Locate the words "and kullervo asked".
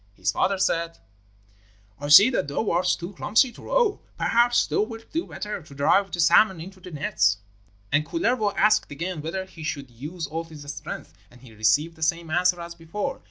7.91-8.89